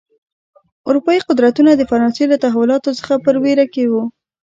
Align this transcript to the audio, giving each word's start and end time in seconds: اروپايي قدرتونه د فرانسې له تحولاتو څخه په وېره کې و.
اروپايي 0.89 1.21
قدرتونه 1.29 1.71
د 1.75 1.81
فرانسې 1.89 2.23
له 2.31 2.37
تحولاتو 2.43 2.97
څخه 2.99 3.13
په 3.25 3.29
وېره 3.43 3.65
کې 3.73 3.83
و. 3.91 3.93